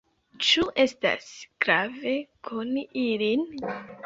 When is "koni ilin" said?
2.51-3.47